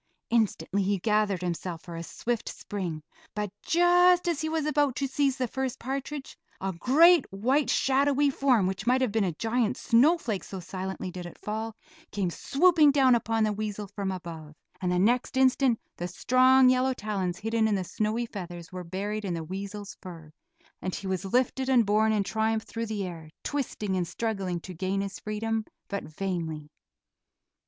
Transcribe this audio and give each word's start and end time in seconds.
Instantly 0.31 0.81
he 0.81 0.97
gathered 0.97 1.43
himself 1.43 1.83
for 1.83 1.95
a 1.95 2.01
swift 2.01 2.49
spring, 2.49 3.03
but 3.35 3.51
just 3.61 4.27
as 4.27 4.41
he 4.41 4.49
was 4.49 4.65
about 4.65 4.95
to 4.95 5.05
seize 5.07 5.37
the 5.37 5.47
first 5.47 5.77
partridge, 5.77 6.35
a 6.59 6.73
great, 6.73 7.31
white 7.31 7.69
shadowy 7.69 8.31
form, 8.31 8.65
which 8.65 8.87
might 8.87 9.01
have 9.01 9.11
been 9.11 9.23
a 9.23 9.31
giant 9.33 9.77
snowflake, 9.77 10.43
so 10.43 10.59
silently 10.59 11.11
did 11.11 11.27
it 11.27 11.37
fall, 11.37 11.75
came 12.11 12.31
swooping 12.31 12.89
down 12.91 13.13
upon 13.13 13.43
the 13.43 13.53
weasel 13.53 13.85
from 13.87 14.11
above, 14.11 14.55
and 14.81 14.91
the 14.91 14.97
next 14.97 15.37
instant 15.37 15.79
the 15.97 16.07
strong 16.07 16.67
yellow 16.67 16.95
talons 16.95 17.37
hidden 17.37 17.67
in 17.67 17.75
the 17.75 17.83
snowy 17.83 18.25
feathers 18.25 18.71
were 18.71 18.83
buried 18.83 19.23
in 19.23 19.35
the 19.35 19.43
weasel's 19.43 19.95
fur, 20.01 20.31
and 20.81 20.95
he 20.95 21.05
was 21.05 21.25
lifted 21.25 21.69
and 21.69 21.85
borne 21.85 22.11
in 22.11 22.23
triumph 22.23 22.63
through 22.63 22.87
the 22.87 23.05
air, 23.05 23.29
twisting 23.43 23.95
and 23.95 24.07
struggling 24.07 24.59
to 24.59 24.73
gain 24.73 25.01
his 25.01 25.19
freedom, 25.19 25.63
but 25.89 26.03
vainly. 26.05 26.71